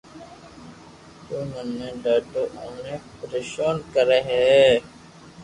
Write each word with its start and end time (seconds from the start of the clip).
تو 1.25 1.35
مني 1.49 1.89
ڌاڌو 2.03 2.43
اوني 2.59 2.95
پرآݾون 3.17 3.75
ڪري 3.93 4.19
ھي 4.27 4.43